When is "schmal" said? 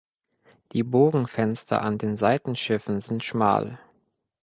3.23-3.77